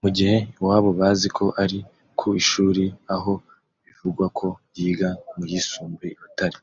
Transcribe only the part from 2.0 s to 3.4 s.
ku ishuri aho